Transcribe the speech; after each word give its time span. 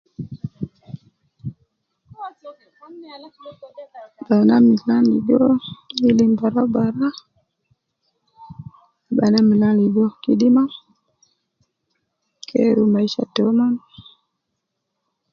Kalam 4.27 4.65
tan 4.87 5.05
do, 5.27 5.43
ilim 6.09 6.31
barabara 6.41 7.07
,banaa 9.15 9.47
milan 9.49 9.73
ligo 9.79 10.05
kidima 10.23 10.63
,geeru 12.47 12.83
maisha 12.93 13.23
taumon. 13.35 13.73